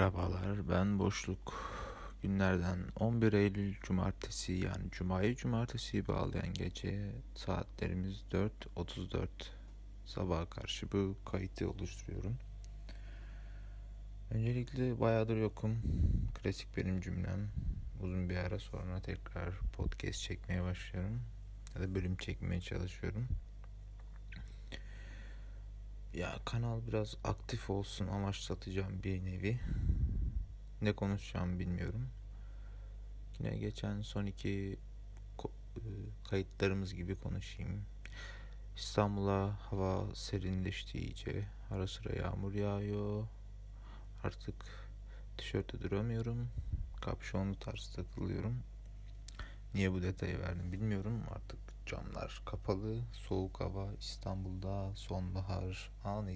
Merhabalar 0.00 0.68
ben 0.68 0.98
Boşluk. 0.98 1.54
Günlerden 2.22 2.78
11 3.00 3.32
Eylül 3.32 3.74
Cumartesi 3.82 4.52
yani 4.52 4.90
Cuma'yı 4.90 5.36
Cumartesi'yi 5.36 6.08
bağlayan 6.08 6.54
gece 6.54 7.10
saatlerimiz 7.34 8.22
4.34 8.32 9.28
sabaha 10.06 10.50
karşı 10.50 10.92
bu 10.92 11.16
kayıtı 11.24 11.70
oluşturuyorum. 11.70 12.36
Öncelikle 14.30 15.00
bayağıdır 15.00 15.36
yokum. 15.36 15.76
Klasik 16.34 16.76
benim 16.76 17.00
cümlem. 17.00 17.48
Uzun 18.02 18.30
bir 18.30 18.36
ara 18.36 18.58
sonra 18.58 19.00
tekrar 19.00 19.54
podcast 19.72 20.22
çekmeye 20.22 20.62
başlıyorum. 20.62 21.20
Ya 21.74 21.82
da 21.82 21.94
bölüm 21.94 22.16
çekmeye 22.16 22.60
çalışıyorum. 22.60 23.28
Ya 26.14 26.38
kanal 26.44 26.80
biraz 26.88 27.16
aktif 27.24 27.70
olsun 27.70 28.06
amaçlatacağım 28.06 29.02
bir 29.02 29.24
nevi. 29.24 29.60
Ne 30.82 30.92
konuşacağım 30.92 31.58
bilmiyorum. 31.58 32.08
Yine 33.38 33.58
geçen 33.58 34.02
son 34.02 34.26
iki 34.26 34.78
e, 35.76 35.80
kayıtlarımız 36.30 36.94
gibi 36.94 37.14
konuşayım. 37.14 37.84
İstanbul'a 38.76 39.58
hava 39.70 40.14
serinleşti 40.14 40.98
iyice. 40.98 41.44
Ara 41.70 41.86
sıra 41.86 42.16
yağmur 42.16 42.52
yağıyor. 42.52 43.26
Artık 44.24 44.54
tişörtte 45.38 45.82
duramıyorum. 45.82 46.48
Kapşonlu 47.00 47.58
tarz 47.58 47.92
takılıyorum. 47.96 48.62
Niye 49.74 49.92
bu 49.92 50.02
detayı 50.02 50.38
verdim 50.40 50.72
bilmiyorum. 50.72 51.22
Artık 51.30 51.69
camlar 51.90 52.42
kapalı. 52.46 53.00
Soğuk 53.12 53.60
hava 53.60 53.92
İstanbul'da 54.00 54.94
sonbahar 54.94 55.90
an 56.04 56.28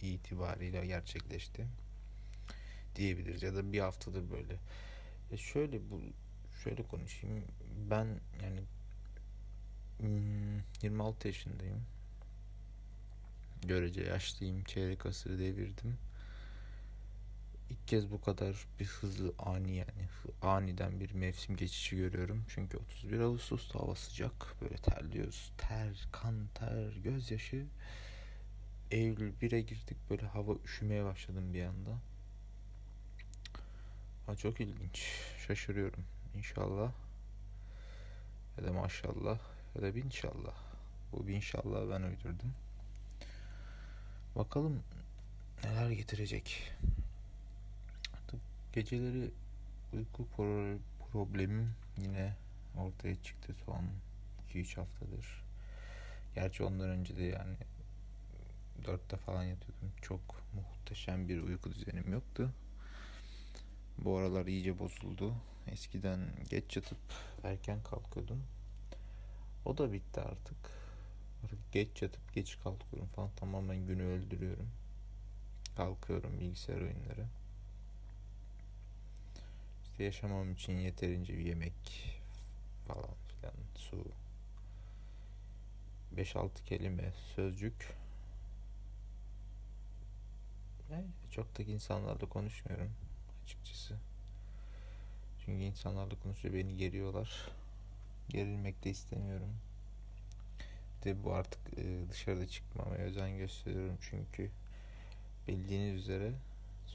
itibariyle 0.00 0.86
gerçekleşti. 0.86 1.66
Diyebiliriz 2.96 3.42
ya 3.42 3.54
da 3.54 3.72
bir 3.72 3.80
haftadır 3.80 4.30
böyle. 4.30 4.56
E 5.30 5.36
şöyle 5.36 5.90
bu 5.90 6.00
şöyle 6.64 6.82
konuşayım. 6.82 7.44
Ben 7.90 8.06
yani 8.42 8.60
26 10.82 11.24
hmm, 11.24 11.30
yaşındayım. 11.30 11.82
Görece 13.62 14.02
yaşlıyım. 14.02 14.64
Çeyrek 14.64 15.06
asırı 15.06 15.38
devirdim 15.38 15.98
ilk 17.72 17.88
kez 17.88 18.10
bu 18.10 18.20
kadar 18.20 18.66
bir 18.80 18.86
hızlı 18.86 19.34
ani 19.38 19.76
yani 19.76 20.08
aniden 20.42 21.00
bir 21.00 21.12
mevsim 21.12 21.56
geçişi 21.56 21.96
görüyorum. 21.96 22.44
Çünkü 22.48 22.76
31 22.76 23.20
Ağustos'ta 23.20 23.80
hava 23.80 23.94
sıcak. 23.94 24.54
Böyle 24.60 24.76
terliyoruz. 24.76 25.52
Ter, 25.58 26.08
kan, 26.12 26.34
ter, 26.54 26.92
gözyaşı. 27.04 27.66
Eylül 28.90 29.32
1'e 29.42 29.60
girdik 29.60 29.96
böyle 30.10 30.26
hava 30.26 30.54
üşümeye 30.64 31.04
başladım 31.04 31.54
bir 31.54 31.64
anda. 31.64 31.98
Ha, 34.26 34.36
çok 34.36 34.60
ilginç. 34.60 35.06
Şaşırıyorum. 35.46 36.04
İnşallah 36.36 36.92
ya 38.58 38.64
da 38.64 38.72
maşallah 38.72 39.38
ya 39.74 39.82
da 39.82 39.94
binşallah. 39.94 40.54
Bu 41.12 41.26
binşallah 41.26 41.90
ben 41.90 42.02
uydurdum. 42.02 42.54
Bakalım 44.36 44.82
neler 45.64 45.90
getirecek. 45.90 46.72
Geceleri 48.72 49.30
uyku 49.92 50.26
problemim 51.12 51.74
yine 51.98 52.36
ortaya 52.78 53.22
çıktı 53.22 53.54
son 53.66 53.84
2-3 54.48 54.76
haftadır. 54.76 55.42
Gerçi 56.34 56.64
ondan 56.64 56.88
önce 56.88 57.16
de 57.16 57.22
yani 57.22 57.56
4'te 58.84 59.16
falan 59.16 59.42
yatıyordum. 59.42 59.92
Çok 60.02 60.20
muhteşem 60.54 61.28
bir 61.28 61.42
uyku 61.42 61.72
düzenim 61.72 62.12
yoktu. 62.12 62.50
Bu 63.98 64.18
aralar 64.18 64.46
iyice 64.46 64.78
bozuldu. 64.78 65.34
Eskiden 65.66 66.20
geç 66.50 66.76
yatıp 66.76 66.98
erken 67.44 67.82
kalkıyordum. 67.82 68.42
O 69.64 69.78
da 69.78 69.92
bitti 69.92 70.20
artık. 70.20 70.56
Artık 71.44 71.72
geç 71.72 72.02
yatıp 72.02 72.34
geç 72.34 72.58
kalkıyorum 72.64 73.08
falan. 73.08 73.30
Tamamen 73.36 73.86
günü 73.86 74.02
öldürüyorum. 74.02 74.68
Kalkıyorum 75.76 76.40
bilgisayar 76.40 76.80
oyunları. 76.80 77.26
Yaşamam 80.02 80.52
için 80.52 80.72
yeterince 80.72 81.38
bir 81.38 81.44
yemek 81.44 81.72
falan 82.88 83.14
filan 83.28 83.54
su 83.74 84.04
5-6 86.16 86.64
kelime 86.66 87.12
sözcük 87.34 87.94
yani 90.92 91.06
çok 91.30 91.58
da 91.58 91.62
insanlarla 91.62 92.28
konuşmuyorum 92.28 92.90
açıkçası. 93.44 93.94
Çünkü 95.44 95.62
insanlarla 95.62 96.14
konuşunca 96.22 96.54
beni 96.54 96.76
geriyorlar. 96.76 97.48
Gerilmek 98.28 98.84
de 98.84 98.90
istemiyorum. 98.90 99.56
De 101.04 101.24
bu 101.24 101.32
artık 101.34 101.60
e, 101.78 102.10
dışarıda 102.10 102.48
çıkmamaya 102.48 103.04
özen 103.04 103.38
gösteriyorum 103.38 103.98
çünkü 104.00 104.50
bildiğiniz 105.48 106.02
üzere 106.02 106.32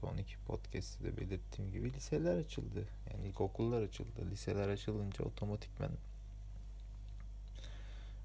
son 0.00 0.16
iki 0.16 0.36
podcast'te 0.38 1.04
de 1.04 1.16
belirttiğim 1.16 1.72
gibi 1.72 1.92
liseler 1.92 2.36
açıldı. 2.36 2.88
Yani 3.12 3.28
ilkokullar 3.28 3.82
açıldı. 3.82 4.30
Liseler 4.30 4.68
açılınca 4.68 5.24
otomatikmen 5.24 5.90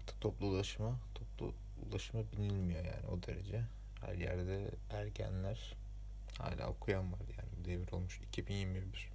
artık 0.00 0.20
toplu 0.20 0.46
ulaşıma 0.46 0.96
toplu 1.14 1.54
ulaşıma 1.88 2.22
binilmiyor 2.32 2.84
yani 2.84 3.06
o 3.12 3.22
derece. 3.22 3.62
Her 4.00 4.14
yerde 4.14 4.70
ergenler 4.90 5.76
hala 6.38 6.68
okuyan 6.68 7.12
var 7.12 7.20
yani 7.38 7.64
devir 7.64 7.92
olmuş 7.92 8.20
2021. 8.20 9.10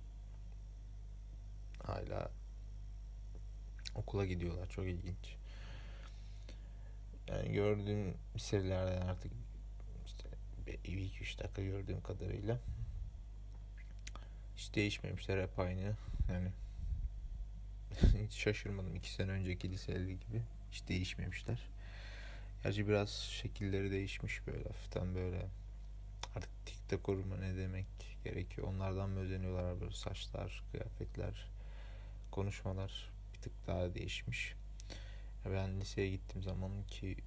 Hala 1.83 2.31
okula 3.95 4.25
gidiyorlar 4.25 4.69
çok 4.69 4.85
ilginç. 4.85 5.35
Yani 7.27 7.51
gördüğüm 7.51 8.13
liselerden 8.35 9.01
artık 9.01 9.31
bir 10.67 10.97
iki 10.97 11.23
üç 11.23 11.39
dakika 11.39 11.61
gördüğüm 11.61 12.01
kadarıyla. 12.01 12.59
Hiç 14.57 14.75
değişmemişler 14.75 15.43
hep 15.43 15.59
aynı. 15.59 15.95
Yani 16.31 16.51
hiç 18.25 18.33
şaşırmadım 18.33 18.95
iki 18.95 19.13
sene 19.13 19.31
önceki 19.31 19.71
liseli 19.71 20.19
gibi. 20.19 20.41
Hiç 20.71 20.87
değişmemişler. 20.87 21.59
Gerçi 22.63 22.87
biraz 22.87 23.09
şekilleri 23.09 23.91
değişmiş 23.91 24.47
böyle 24.47 24.63
hafiften 24.63 25.15
böyle. 25.15 25.45
Artık 26.35 26.49
tiktok 26.65 27.03
koruma 27.03 27.37
ne 27.37 27.57
demek 27.57 27.85
gerekiyor? 28.23 28.67
Onlardan 28.67 29.09
mı 29.09 29.19
özeniyorlar 29.19 29.81
böyle 29.81 29.93
saçlar 29.93 30.63
kıyafetler 30.71 31.47
konuşmalar? 32.31 33.11
Bir 33.33 33.41
tık 33.41 33.67
daha 33.67 33.95
değişmiş. 33.95 34.53
Ben 35.45 35.79
liseye 35.79 36.09
gittiğim 36.09 36.43
zaman 36.43 36.71
ki 36.87 37.17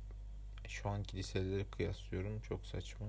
şu 0.68 0.88
anki 0.88 1.16
liseleri 1.16 1.64
kıyaslıyorum. 1.70 2.40
Çok 2.40 2.66
saçma 2.66 3.06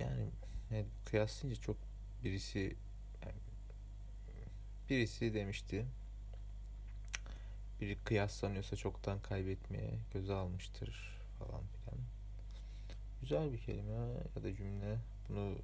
yani, 0.00 0.26
yani 0.70 0.86
kıyaslayınca 1.04 1.60
çok 1.60 1.76
birisi 2.24 2.76
yani 3.22 3.38
birisi 4.90 5.34
demişti 5.34 5.86
biri 7.82 7.96
kıyaslanıyorsa 8.04 8.76
çoktan 8.76 9.20
kaybetmeye 9.22 9.94
göze 10.12 10.34
almıştır 10.34 11.18
falan 11.38 11.62
filan. 11.66 12.00
Güzel 13.20 13.52
bir 13.52 13.58
kelime 13.58 13.92
ya 14.36 14.42
da 14.42 14.56
cümle. 14.56 14.98
Bunu 15.28 15.58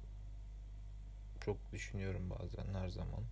çok 1.45 1.71
düşünüyorum 1.71 2.29
bazen 2.29 2.73
her 2.73 2.89
zaman. 2.89 3.23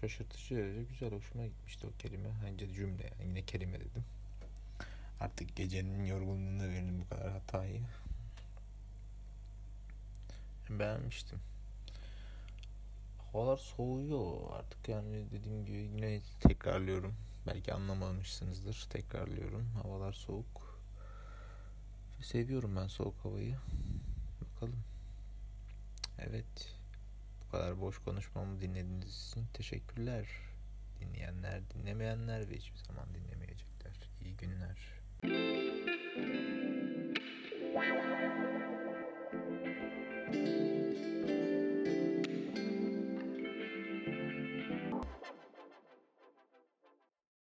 Şaşırtıcı, 0.00 0.84
güzel, 0.90 1.10
hoşuma 1.10 1.46
gitmişti 1.46 1.86
o 1.86 1.90
kelime. 1.98 2.28
Bence 2.44 2.72
cümle 2.72 3.02
yani 3.02 3.28
yine 3.28 3.42
kelime 3.42 3.80
dedim. 3.80 4.04
Artık 5.20 5.56
gecenin 5.56 6.04
yorgunluğuna 6.04 6.68
verin 6.68 7.00
bu 7.00 7.08
kadar 7.08 7.32
hatayı 7.32 7.80
beğenmiştim. 10.78 11.38
Havalar 13.32 13.56
soğuyor 13.56 14.50
artık 14.52 14.88
yani 14.88 15.30
dediğim 15.30 15.64
gibi 15.66 15.76
yine 15.76 16.20
tekrarlıyorum. 16.40 17.14
Belki 17.46 17.74
anlamamışsınızdır. 17.74 18.86
Tekrarlıyorum. 18.90 19.66
Havalar 19.82 20.12
soğuk. 20.12 20.80
Seviyorum 22.22 22.76
ben 22.76 22.86
soğuk 22.86 23.24
havayı. 23.24 23.56
Bakalım. 24.40 24.78
Evet. 26.18 26.74
Bu 27.40 27.50
kadar 27.50 27.80
boş 27.80 27.98
konuşmamı 27.98 28.60
dinlediğiniz 28.60 29.28
için 29.28 29.46
teşekkürler. 29.54 30.26
Dinleyenler, 31.00 31.60
dinlemeyenler 31.70 32.50
ve 32.50 32.56
hiçbir 32.56 32.78
zaman 32.78 33.06
dinlemeyecekler. 33.14 33.94
İyi 34.24 34.36
günler. 34.36 34.76